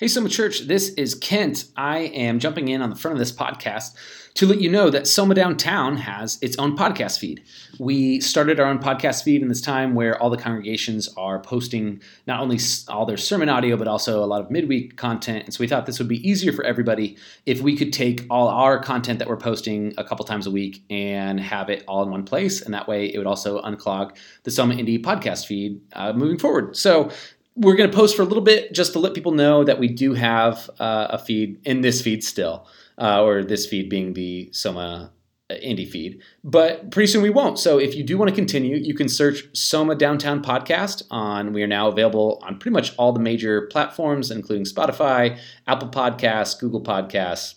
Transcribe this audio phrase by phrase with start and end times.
[0.00, 1.64] Hey, Soma Church, this is Kent.
[1.76, 3.96] I am jumping in on the front of this podcast
[4.34, 7.42] to let you know that Soma Downtown has its own podcast feed.
[7.80, 12.00] We started our own podcast feed in this time where all the congregations are posting
[12.28, 15.46] not only all their sermon audio, but also a lot of midweek content.
[15.46, 18.46] And so we thought this would be easier for everybody if we could take all
[18.46, 22.10] our content that we're posting a couple times a week and have it all in
[22.12, 22.62] one place.
[22.62, 26.76] And that way it would also unclog the Soma Indie podcast feed uh, moving forward.
[26.76, 27.10] So
[27.58, 29.88] we're going to post for a little bit just to let people know that we
[29.88, 32.66] do have uh, a feed in this feed still,
[32.98, 35.12] uh, or this feed being the Soma
[35.50, 36.22] uh, indie feed.
[36.44, 37.58] But pretty soon we won't.
[37.58, 41.52] So if you do want to continue, you can search Soma Downtown Podcast on.
[41.52, 46.58] We are now available on pretty much all the major platforms, including Spotify, Apple Podcasts,
[46.58, 47.56] Google Podcasts,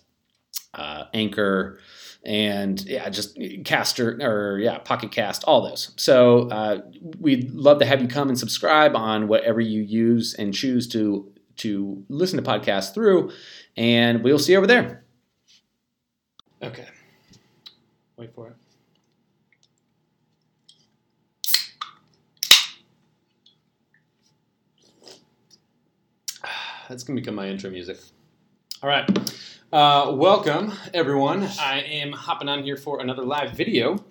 [0.74, 1.80] uh, Anchor
[2.24, 5.92] and yeah, just Caster or yeah, Pocket Cast, all those.
[5.98, 6.82] So uh,
[7.20, 11.32] we'd love to have you come and subscribe on whatever you use and choose to
[11.58, 13.32] to listen to podcasts through,
[13.76, 15.04] and we'll see you over there.
[16.62, 16.88] Okay,
[18.18, 18.56] wait for it.
[26.88, 27.98] That's gonna become my intro music.
[28.84, 29.08] All right.
[29.72, 31.48] Uh, welcome, everyone.
[31.58, 34.04] I am hopping on here for another live video,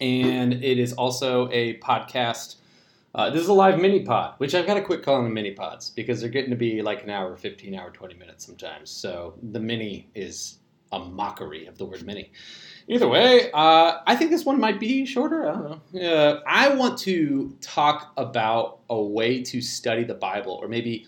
[0.00, 2.56] and it is also a podcast.
[3.14, 5.50] Uh, this is a live mini pod, which I've got to quit calling them mini
[5.50, 8.88] pods because they're getting to be like an hour, 15 hour, 20 minutes sometimes.
[8.88, 10.60] So the mini is
[10.92, 12.32] a mockery of the word mini.
[12.88, 15.46] Either way, uh, I think this one might be shorter.
[15.46, 16.00] I don't know.
[16.00, 21.06] Uh, I want to talk about a way to study the Bible, or maybe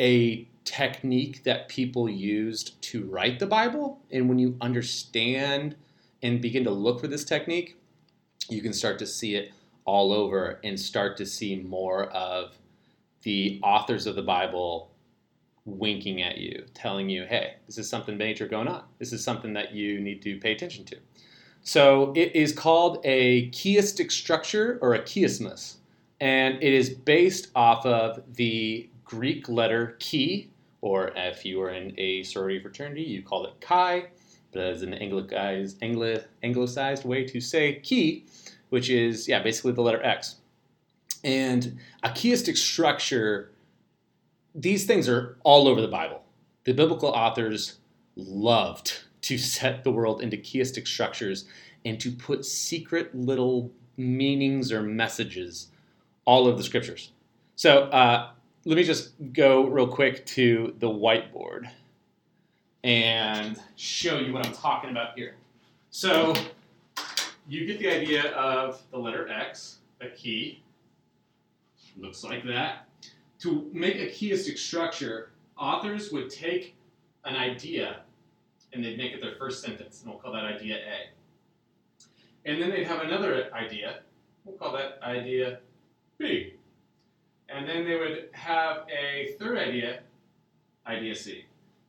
[0.00, 4.00] a technique that people used to write the Bible.
[4.10, 5.76] And when you understand
[6.22, 7.76] and begin to look for this technique,
[8.48, 9.52] you can start to see it
[9.84, 12.56] all over and start to see more of
[13.22, 14.90] the authors of the Bible
[15.64, 18.84] winking at you, telling you, hey, this is something major going on.
[18.98, 20.96] This is something that you need to pay attention to.
[21.62, 25.76] So it is called a chiastic structure or a chiasmus,
[26.20, 30.48] and it is based off of the Greek letter chi,
[30.82, 34.08] or if you are in a sorority fraternity, you call it chi.
[34.52, 38.24] But as an anglicized, Anglo, anglicized way to say chi,
[38.68, 40.36] which is, yeah, basically the letter X.
[41.24, 43.52] And a chiastic structure,
[44.54, 46.22] these things are all over the Bible.
[46.64, 47.78] The biblical authors
[48.16, 51.46] loved to set the world into chiastic structures
[51.84, 55.68] and to put secret little meanings or messages
[56.24, 57.12] all over the scriptures.
[57.56, 58.30] So, uh,
[58.64, 61.68] let me just go real quick to the whiteboard
[62.84, 65.34] and show you what I'm talking about here.
[65.90, 66.34] So
[67.48, 70.62] you get the idea of the letter X, a key,
[71.96, 72.86] looks like that.
[73.40, 76.76] To make a chiastic structure, authors would take
[77.24, 78.00] an idea
[78.72, 82.48] and they'd make it their first sentence, and we'll call that idea A.
[82.48, 84.00] And then they'd have another idea,
[84.44, 85.58] we'll call that idea
[86.18, 86.54] B.
[87.54, 90.00] And then they would have a third idea,
[90.86, 91.44] idea C.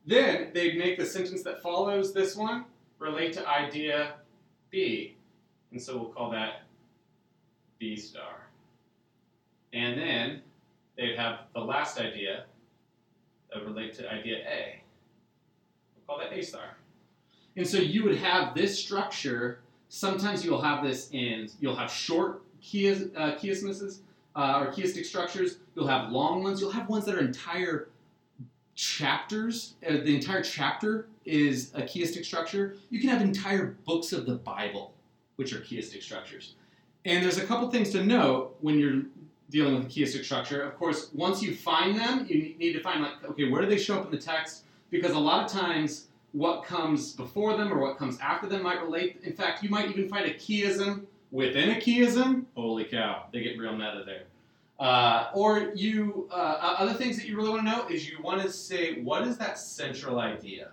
[0.06, 2.66] Then they'd make the sentence that follows this one
[2.98, 4.14] relate to idea
[4.70, 5.16] B.
[5.72, 6.62] And so we'll call that
[7.78, 8.48] B star.
[9.72, 10.42] And then
[10.96, 12.44] they'd have the last idea
[13.52, 14.82] that relate to idea A.
[15.96, 16.76] We'll call that A star.
[17.56, 19.60] And so you would have this structure.
[19.88, 24.00] Sometimes you'll have this in, you'll have short chias, uh, chiasmuses,
[24.36, 25.58] uh, or structures.
[25.74, 26.60] You'll have long ones.
[26.60, 27.88] You'll have ones that are entire
[28.74, 29.74] chapters.
[29.86, 32.76] Uh, the entire chapter is a chiastic structure.
[32.90, 34.94] You can have entire books of the Bible,
[35.36, 36.54] which are chiastic structures.
[37.04, 39.02] And there's a couple things to note when you're
[39.50, 40.62] dealing with a structure.
[40.62, 43.78] Of course, once you find them, you need to find like, okay, where do they
[43.78, 44.64] show up in the text?
[44.90, 48.82] Because a lot of times, what comes before them or what comes after them might
[48.82, 49.20] relate.
[49.22, 53.58] In fact, you might even find a chiasm within a chiasm, holy cow, they get
[53.58, 54.22] real meta there.
[54.78, 58.40] Uh, or you, uh, other things that you really want to know is you want
[58.40, 60.70] to say, what is that central idea?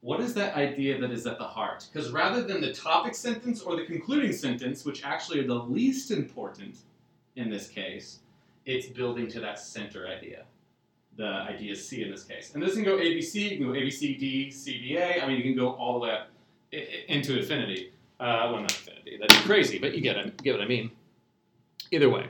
[0.00, 1.86] What is that idea that is at the heart?
[1.92, 6.10] Because rather than the topic sentence or the concluding sentence, which actually are the least
[6.10, 6.78] important
[7.36, 8.20] in this case,
[8.64, 10.44] it's building to that center idea.
[11.16, 12.52] The idea C in this case.
[12.54, 15.22] And this can go ABC, you can go ABCD, CDA.
[15.22, 16.28] I mean, you can go all the way up
[17.08, 17.92] into infinity.
[18.20, 19.16] Uh, well, not infinity.
[19.20, 20.42] That'd be crazy, but you get it.
[20.42, 20.90] Get what I mean.
[21.90, 22.26] Either way,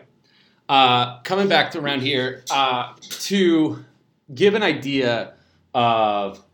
[0.69, 3.85] uh, coming back to around here uh, to
[4.35, 5.35] give an idea
[5.75, 6.45] of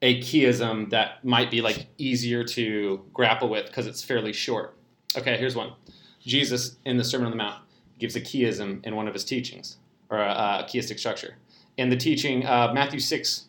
[0.00, 4.76] a chiasm that might be like easier to grapple with because it's fairly short.
[5.16, 5.72] Okay, here's one.
[6.20, 7.62] Jesus in the Sermon on the Mount
[7.98, 9.78] gives a chiasm in one of his teachings,
[10.10, 11.36] or a, a chiastic structure.
[11.76, 13.46] in the teaching of Matthew 6.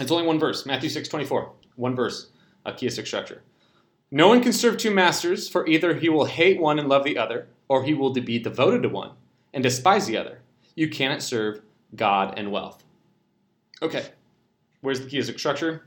[0.00, 1.52] It's only one verse, Matthew 6 24.
[1.76, 2.28] One verse,
[2.64, 3.42] a chiastic structure.
[4.10, 7.18] No one can serve two masters, for either he will hate one and love the
[7.18, 9.12] other, or he will be devoted to one
[9.52, 10.40] and despise the other.
[10.74, 11.60] You cannot serve
[11.94, 12.84] God and wealth.
[13.82, 14.06] Okay,
[14.80, 15.84] where's the chiastic structure?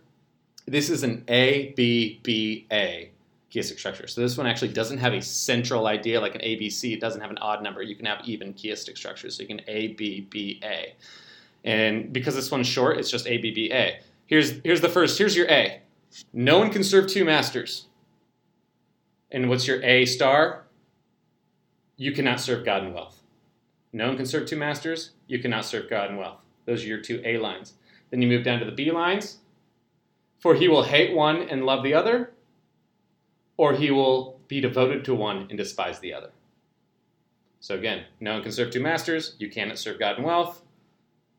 [0.67, 3.11] This is an A, B, B, A
[3.51, 4.07] chiastic structure.
[4.07, 6.93] So this one actually doesn't have a central idea like an ABC.
[6.93, 7.81] It doesn't have an odd number.
[7.81, 9.35] You can have even chiastic structures.
[9.35, 10.95] So you can A, B, B, A.
[11.63, 13.99] And because this one's short, it's just A, B, B, A.
[14.25, 15.17] Here's, here's the first.
[15.17, 15.81] Here's your A.
[16.33, 17.87] No one can serve two masters.
[19.31, 20.65] And what's your A star?
[21.97, 23.21] You cannot serve God and wealth.
[23.93, 25.11] No one can serve two masters.
[25.27, 26.39] You cannot serve God and wealth.
[26.65, 27.73] Those are your two A lines.
[28.09, 29.37] Then you move down to the B lines.
[30.39, 32.31] For he will hate one and love the other,
[33.57, 36.31] or he will be devoted to one and despise the other.
[37.59, 39.35] So again, no one can serve two masters.
[39.37, 40.63] You cannot serve God and wealth,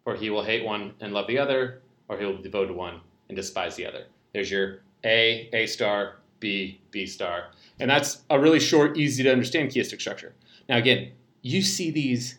[0.05, 2.75] for he will hate one and love the other, or he will be devoted to
[2.75, 4.05] one and despise the other.
[4.33, 7.47] There's your A, A star, B, B star.
[7.81, 10.35] And that's a really short, easy to understand chiastic structure.
[10.69, 12.39] Now, again, you see these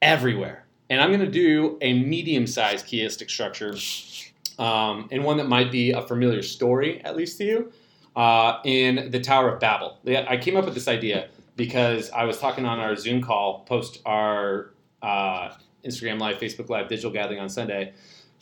[0.00, 0.66] everywhere.
[0.90, 3.74] And I'm going to do a medium sized chiastic structure
[4.58, 7.72] um, and one that might be a familiar story, at least to you,
[8.16, 9.98] uh, in the Tower of Babel.
[10.06, 14.00] I came up with this idea because I was talking on our Zoom call, post
[14.04, 14.70] our
[15.02, 15.54] uh,
[15.84, 17.92] Instagram Live, Facebook Live digital gathering on Sunday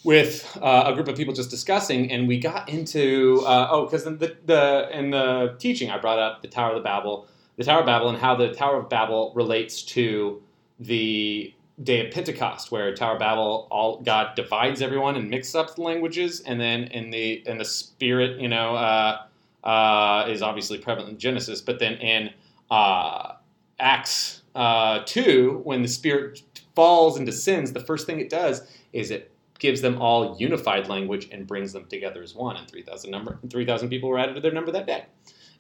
[0.05, 4.07] with uh, a group of people just discussing, and we got into uh, oh, because
[4.07, 7.27] in the, the in the teaching I brought up the Tower of Babel,
[7.57, 10.43] the Tower of Babel, and how the Tower of Babel relates to
[10.81, 15.75] the day of Pentecost, where Tower of Babel, all God divides everyone and mixes up
[15.77, 19.23] the languages, and then in the in the Spirit, you know, uh,
[19.65, 22.31] uh, is obviously prevalent in Genesis, but then in
[22.71, 23.35] uh,
[23.79, 26.43] Acts uh, two, when the Spirit
[26.75, 28.63] falls and descends, the first thing it does
[28.93, 32.57] is it gives them all unified language and brings them together as one.
[32.57, 35.07] And three thousand number three thousand people were added to their number that day.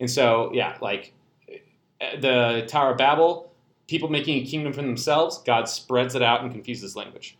[0.01, 1.13] And so, yeah, like
[1.49, 1.59] eh,
[2.01, 3.53] eh, the Tower of Babel
[3.93, 7.37] people making a kingdom for themselves, God spreads it out and confuses language.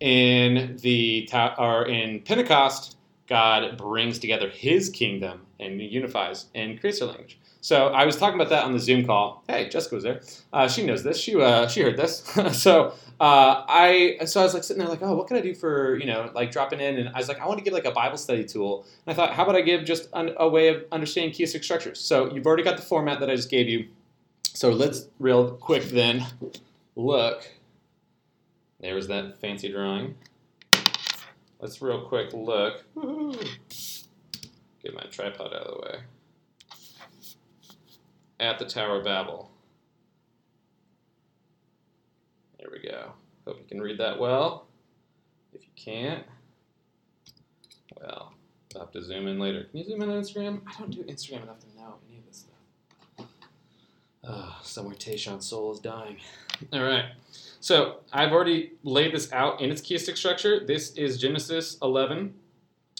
[0.00, 7.06] In the or in Pentecost, God brings together His kingdom and unifies and creates a
[7.06, 7.38] language.
[7.60, 9.42] So I was talking about that on the Zoom call.
[9.48, 10.20] Hey, Jessica was there.
[10.52, 11.18] Uh, she knows this.
[11.18, 12.22] She uh, she heard this.
[12.52, 15.54] so uh, I so I was like sitting there like, oh, what can I do
[15.54, 16.98] for you know like dropping in?
[16.98, 18.84] And I was like, I want to give like a Bible study tool.
[19.06, 22.00] And I thought, how about I give just an, a way of understanding chiastic structures?
[22.00, 23.88] So you've already got the format that I just gave you.
[24.52, 26.26] So let's real quick then
[26.96, 27.50] look.
[28.80, 30.16] There's that fancy drawing.
[31.64, 32.84] Let's real quick look.
[34.82, 35.98] Get my tripod out of the way.
[38.38, 39.50] At the Tower of Babel.
[42.58, 43.12] There we go.
[43.46, 44.66] Hope you can read that well.
[45.54, 46.24] If you can't,
[47.98, 48.34] well,
[48.74, 49.64] I'll have to zoom in later.
[49.64, 50.60] Can you zoom in on Instagram?
[50.66, 53.26] I don't do Instagram enough to know any of this stuff.
[54.22, 56.18] Uh, somewhere Tayshawn's soul is dying.
[56.74, 57.06] All right.
[57.64, 60.66] So I've already laid this out in its chiastic structure.
[60.66, 62.34] This is Genesis 11,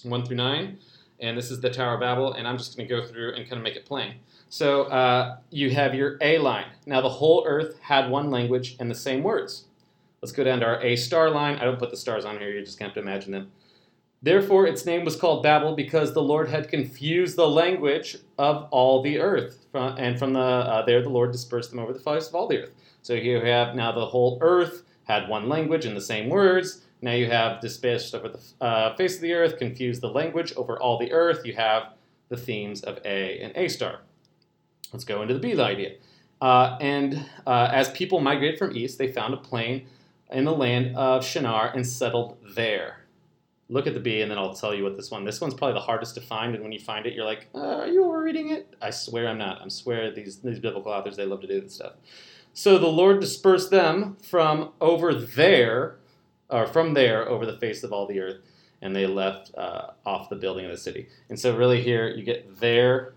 [0.05, 0.78] 1 through 9,
[1.20, 3.44] and this is the Tower of Babel, and I'm just going to go through and
[3.44, 4.14] kind of make it plain.
[4.49, 6.64] So uh, you have your A line.
[6.87, 9.66] Now the whole earth had one language and the same words.
[10.22, 11.58] Let's go down to our A star line.
[11.58, 13.52] I don't put the stars on here, you're just going to have to imagine them.
[14.25, 19.03] Therefore, its name was called Babel because the Lord had confused the language of all
[19.03, 19.67] the earth.
[19.75, 22.63] And from the uh, there, the Lord dispersed them over the face of all the
[22.63, 22.70] earth.
[23.03, 26.87] So here you have now the whole earth had one language and the same words.
[27.03, 30.81] Now you have dispersed over the uh, face of the earth, confused the language over
[30.81, 31.44] all the earth.
[31.44, 31.93] You have
[32.31, 34.01] the themes of A and A star.
[34.91, 35.96] Let's go into the B idea.
[36.41, 39.87] Uh, and uh, as people migrated from east, they found a plain
[40.32, 43.04] in the land of Shinar and settled there
[43.69, 45.25] look at the B and then I'll tell you what this one.
[45.25, 47.81] This one's probably the hardest to find, and when you find it, you're like, uh,
[47.81, 49.63] "Are you overreading it?" I swear I'm not.
[49.63, 51.94] I swear these these biblical authors they love to do this stuff.
[52.53, 55.97] So the Lord dispersed them from over there,
[56.49, 58.41] or from there over the face of all the earth,
[58.81, 61.09] and they left uh, off the building of the city.
[61.29, 63.15] And so really here you get there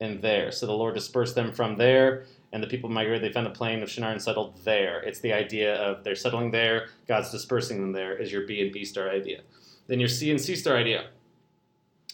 [0.00, 0.52] and there.
[0.52, 3.22] So the Lord dispersed them from there and the people migrated.
[3.22, 5.00] They found a plain of Shinar and settled there.
[5.00, 8.72] It's the idea of they're settling there, God's dispersing them there, is your B and
[8.72, 9.40] B star idea.
[9.86, 11.08] Then your C and C star idea.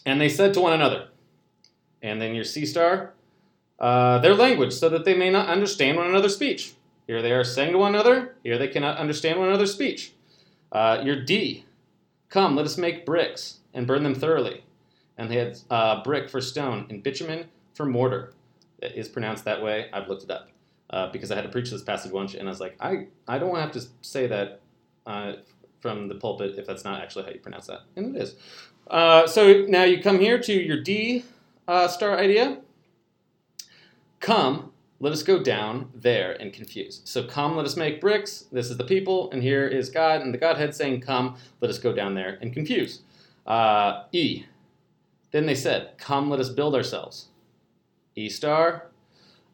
[0.05, 1.07] And they said to one another,
[2.01, 3.13] and then your C star,
[3.79, 6.73] uh, their language, so that they may not understand one another's speech.
[7.07, 10.13] Here they are saying to one another, here they cannot understand one another's speech.
[10.71, 11.65] Uh, your D,
[12.29, 14.63] come, let us make bricks and burn them thoroughly.
[15.17, 18.33] And they had uh, brick for stone and bitumen for mortar
[18.83, 19.89] is pronounced that way.
[19.93, 20.49] I've looked it up
[20.89, 23.39] uh, because I had to preach this passage once, and I was like, I, I
[23.39, 24.61] don't have to say that
[25.05, 25.33] uh,
[25.79, 28.35] from the pulpit if that's not actually how you pronounce that, and it is.
[28.87, 31.23] Uh, so now you come here to your D
[31.67, 32.59] uh, star idea.
[34.19, 37.01] Come, let us go down there and confuse.
[37.03, 38.45] So come, let us make bricks.
[38.51, 41.77] This is the people, and here is God, and the Godhead saying, Come, let us
[41.77, 43.01] go down there and confuse.
[43.45, 44.45] Uh, e.
[45.31, 47.27] Then they said, Come, let us build ourselves.
[48.15, 48.89] E star.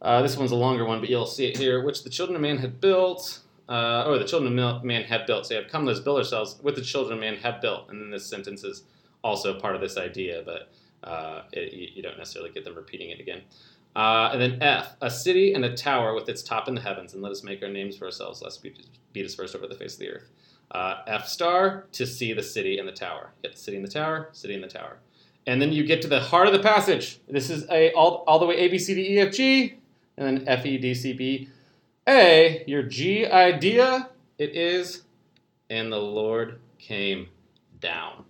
[0.01, 2.41] Uh, this one's a longer one, but you'll see it here, which the children of
[2.41, 3.39] man had built.
[3.67, 5.45] Uh, or the children of man had built.
[5.45, 7.89] So you have come, let us build ourselves, with the children of man have built.
[7.89, 8.83] And then this sentence is
[9.23, 10.71] also part of this idea, but
[11.07, 13.41] uh, it, you don't necessarily get them repeating it again.
[13.95, 17.13] Uh, and then F, a city and a tower with its top in the heavens,
[17.13, 18.73] and let us make our names for ourselves, lest we
[19.13, 20.29] be dispersed over the face of the earth.
[20.71, 23.33] Uh, F star, to see the city and the tower.
[23.43, 24.97] Get the city and the tower, city and the tower.
[25.47, 27.19] And then you get to the heart of the passage.
[27.27, 29.77] This is a all, all the way A, B, C, D, E, F, G,
[30.17, 31.49] and then F, E, D, C, B,
[32.07, 32.63] A.
[32.67, 35.03] Your G idea, it is,
[35.69, 37.27] and the Lord came
[37.79, 38.25] down.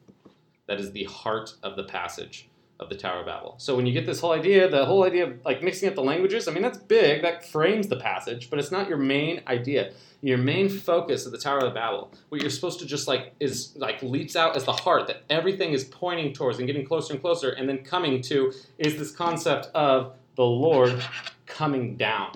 [0.67, 2.48] That is the heart of the passage
[2.79, 3.55] of the Tower of Babel.
[3.57, 6.03] So when you get this whole idea, the whole idea of like mixing up the
[6.03, 9.91] languages, I mean that's big, that frames the passage, but it's not your main idea.
[10.21, 13.73] Your main focus of the Tower of Babel, what you're supposed to just like is
[13.75, 17.21] like leaps out as the heart that everything is pointing towards and getting closer and
[17.21, 21.03] closer, and then coming to is this concept of the Lord
[21.45, 22.31] coming down,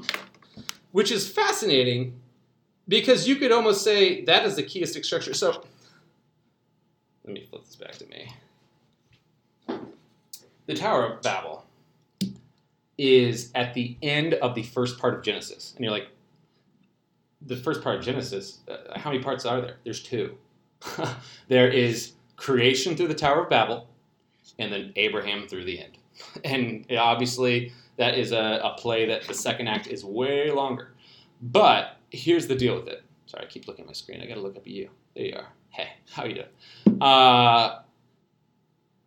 [0.91, 2.19] which is fascinating
[2.88, 5.33] because you could almost say that is the chiastic structure.
[5.33, 5.63] So
[7.23, 8.29] let me flip this back to me
[10.65, 11.65] the Tower of Babel
[12.98, 15.74] is at the end of the first part of Genesis.
[15.75, 16.10] And you're like,
[17.46, 19.77] the first part of Genesis, uh, how many parts are there?
[19.84, 20.38] There's two.
[21.48, 23.89] there is creation through the Tower of Babel,
[24.60, 25.98] and then Abraham through the end.
[26.46, 30.93] And obviously, that is a, a play that the second act is way longer.
[31.41, 33.03] But here's the deal with it.
[33.25, 34.22] Sorry, I keep looking at my screen.
[34.22, 34.89] I got to look up at you.
[35.15, 35.48] There you are.
[35.70, 37.01] Hey, how are you doing?
[37.01, 37.79] Uh,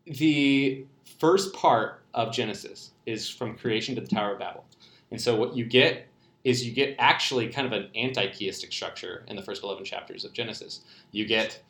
[0.07, 0.85] the
[1.19, 4.65] first part of Genesis is from creation to the Tower of Babel.
[5.11, 6.09] And so what you get
[6.45, 10.33] is you get actually kind of an anti-chiastic structure in the first 11 chapters of
[10.33, 10.83] Genesis.
[11.11, 11.61] You get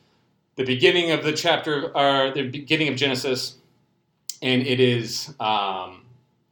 [0.55, 3.57] the beginning of the chapter, or the beginning of Genesis,
[4.41, 6.03] and it is, um,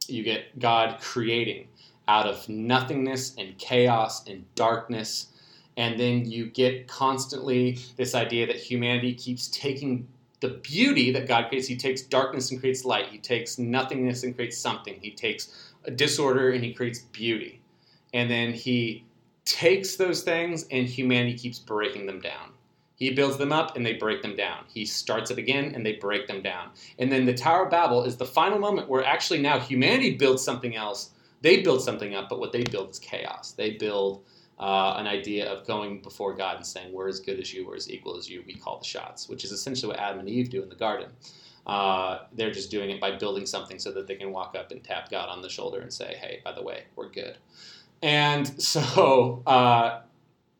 [0.08, 1.68] you get God creating
[2.08, 5.28] out of nothingness and chaos and darkness.
[5.76, 10.06] And then you get constantly this idea that humanity keeps taking
[10.40, 11.66] the beauty that God creates.
[11.66, 13.08] He takes darkness and creates light.
[13.08, 14.98] He takes nothingness and creates something.
[15.00, 17.60] He takes a disorder and he creates beauty.
[18.12, 19.04] And then he
[19.44, 22.52] takes those things and humanity keeps breaking them down.
[22.96, 24.64] He builds them up and they break them down.
[24.68, 26.70] He starts it again and they break them down.
[26.98, 30.42] And then the Tower of Babel is the final moment where actually now humanity builds
[30.42, 31.10] something else.
[31.42, 33.52] They build something up, but what they build is chaos.
[33.52, 34.24] They build
[34.58, 37.76] uh, an idea of going before God and saying, We're as good as you, we're
[37.76, 40.50] as equal as you, we call the shots, which is essentially what Adam and Eve
[40.50, 41.10] do in the garden.
[41.66, 44.82] Uh, they're just doing it by building something so that they can walk up and
[44.84, 47.36] tap God on the shoulder and say, Hey, by the way, we're good.
[48.02, 50.00] And so uh,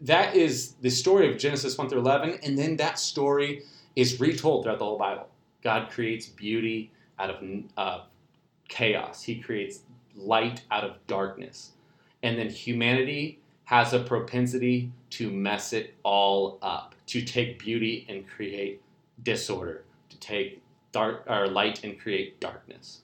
[0.03, 3.63] that is the story of Genesis 1 through 11, and then that story
[3.95, 5.29] is retold throughout the whole Bible.
[5.63, 8.03] God creates beauty out of
[8.69, 9.81] chaos, He creates
[10.15, 11.73] light out of darkness.
[12.23, 18.27] And then humanity has a propensity to mess it all up, to take beauty and
[18.27, 18.81] create
[19.23, 23.03] disorder, to take dark or light and create darkness.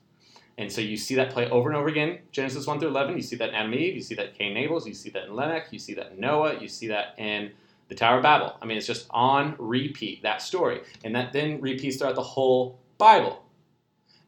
[0.59, 3.17] And so you see that play over and over again, Genesis 1 through 11.
[3.17, 5.11] You see that in Adam Eve, you see that in Cain and Abel, you see
[5.11, 7.51] that in Lamech, you see that in Noah, you see that in
[7.89, 8.57] the Tower of Babel.
[8.63, 10.83] I mean, it's just on repeat, that story.
[11.03, 13.43] And that then repeats throughout the whole Bible.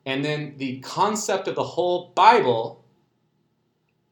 [0.05, 2.84] And then the concept of the whole Bible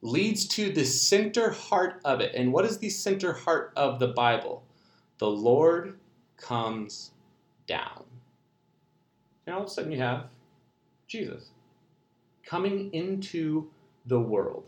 [0.03, 2.35] leads to the center heart of it.
[2.35, 4.65] And what is the center heart of the Bible?
[5.19, 5.99] The Lord
[6.37, 7.13] comes
[7.67, 8.05] down.
[9.47, 10.27] And all of a sudden you have
[11.07, 11.51] Jesus
[12.45, 13.71] coming into
[14.07, 14.65] the world.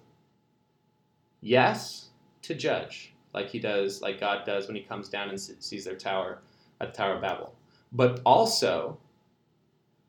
[1.41, 2.11] Yes,
[2.43, 5.97] to judge, like he does, like God does when he comes down and sees their
[5.97, 6.39] tower
[6.81, 7.55] at the Tower of Babel,
[7.93, 8.97] but also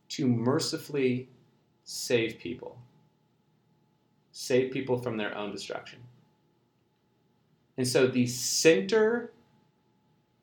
[0.09, 1.27] to mercifully
[1.83, 2.77] save people
[4.37, 5.97] save people from their own destruction.
[7.77, 9.31] And so the center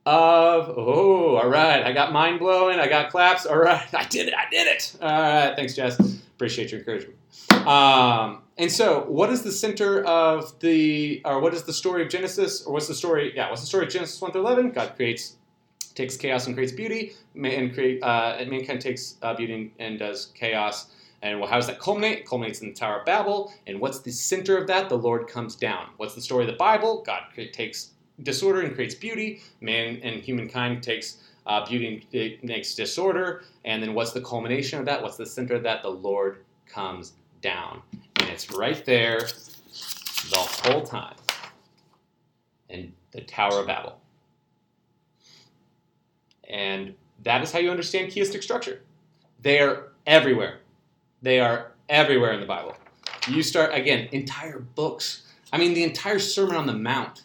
[0.06, 4.28] of, oh, all right, I got mind blowing, I got claps, all right, I did
[4.28, 4.96] it, I did it.
[5.02, 6.00] All right, thanks, Jess.
[6.00, 7.18] Appreciate your encouragement.
[7.68, 12.08] Um, and so, what is the center of the, or what is the story of
[12.08, 13.34] Genesis, or what's the story?
[13.36, 14.70] Yeah, what's the story of Genesis one through eleven?
[14.70, 15.36] God creates,
[15.94, 20.32] takes chaos and creates beauty, and create, uh, and mankind takes uh, beauty and does
[20.34, 20.86] chaos.
[21.22, 22.18] And well, how does that culminate?
[22.18, 23.52] It culminates in the Tower of Babel.
[23.66, 24.88] And what's the center of that?
[24.88, 25.90] The Lord comes down.
[25.96, 27.02] What's the story of the Bible?
[27.06, 27.92] God takes
[28.24, 29.40] disorder and creates beauty.
[29.60, 33.44] Man and humankind takes uh, beauty and makes disorder.
[33.64, 35.00] And then what's the culmination of that?
[35.00, 35.82] What's the center of that?
[35.82, 37.82] The Lord comes down.
[38.16, 39.20] And it's right there
[40.30, 41.14] the whole time
[42.68, 43.98] in the Tower of Babel.
[46.48, 48.80] And that is how you understand chiastic structure.
[49.40, 50.61] They are everywhere.
[51.22, 52.76] They are everywhere in the Bible.
[53.28, 55.22] You start, again, entire books.
[55.52, 57.22] I mean, the entire Sermon on the Mount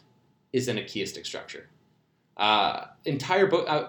[0.54, 1.68] is in a chiastic structure.
[2.38, 3.88] Uh, entire book, uh,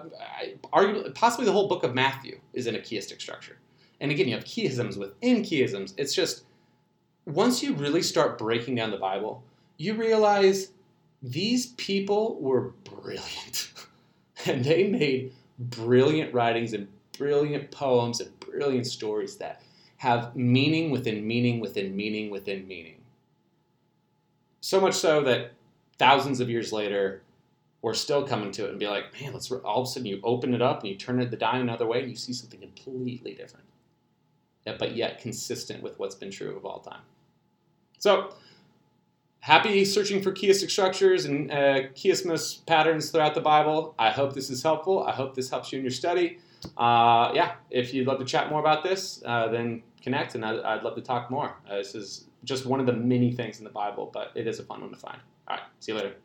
[0.73, 3.57] arguably, possibly the whole book of Matthew is in a chiastic structure.
[4.01, 5.93] And again, you have chiasms within chiasms.
[5.97, 6.43] It's just,
[7.25, 9.43] once you really start breaking down the Bible,
[9.77, 10.71] you realize
[11.21, 13.71] these people were brilliant.
[14.45, 16.87] and they made brilliant writings and
[17.17, 19.61] brilliant poems and brilliant stories that
[19.99, 23.01] have meaning within meaning within meaning within meaning.
[24.61, 25.51] So much so that
[25.97, 27.21] thousands of years later,
[27.81, 30.21] we're still coming to it and be like, man, let's all of a sudden you
[30.23, 32.61] open it up and you turn it the dial another way and you see something
[32.61, 33.65] completely different,
[34.65, 37.01] but yet consistent with what's been true of all time.
[37.97, 38.33] So,
[39.41, 43.95] happy searching for chiastic structures and uh, chiasmus patterns throughout the Bible.
[43.99, 45.03] I hope this is helpful.
[45.03, 46.39] I hope this helps you in your study.
[46.77, 50.59] Uh, yeah, if you'd love to chat more about this, uh, then connect, and I'd,
[50.59, 51.55] I'd, love to talk more.
[51.69, 54.59] Uh, this is just one of the many things in the Bible, but it is
[54.59, 55.19] a fun one to find.
[55.47, 56.15] All right, see you later.